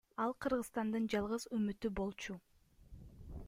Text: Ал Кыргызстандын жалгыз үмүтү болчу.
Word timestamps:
Ал 0.23 0.31
Кыргызстандын 0.45 1.05
жалгыз 1.15 1.45
үмүтү 1.59 1.91
болчу. 2.01 2.41